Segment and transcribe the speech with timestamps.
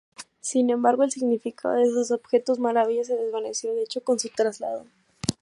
[0.39, 4.87] Sin embargo, el significado de esos objetos-maravilla se desvaneció, de hecho, con su traslado.